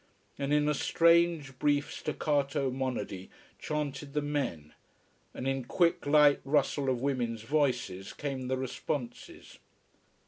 And 0.39 0.51
in 0.51 0.67
a 0.67 0.73
strange, 0.73 1.59
brief, 1.59 1.93
staccato 1.93 2.71
monody 2.71 3.29
chanted 3.59 4.13
the 4.13 4.21
men, 4.23 4.73
and 5.31 5.47
in 5.47 5.63
quick, 5.65 6.07
light 6.07 6.41
rustle 6.43 6.89
of 6.89 7.01
women's 7.01 7.43
voices 7.43 8.11
came 8.11 8.47
the 8.47 8.57
responses. 8.57 9.59